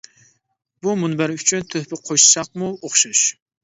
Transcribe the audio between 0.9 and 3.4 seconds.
مۇنبەر ئۈچۈن تۆھپە قوشساقمۇ ئوخشاش.